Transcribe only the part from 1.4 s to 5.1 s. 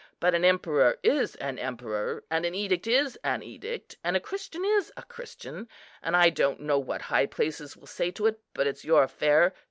Emperor, and an Edict is an Edict, and a Christian is a